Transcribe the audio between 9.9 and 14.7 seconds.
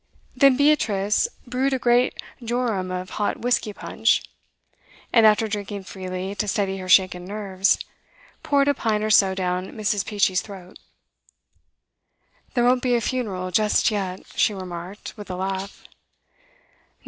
Peachey's throat. 'There won't be a funeral just yet,' she